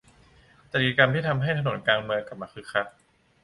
[0.71, 2.87] จัดกิจกรรมที่ทำให้ถนนกลางเมืองกลับมาคึกคัก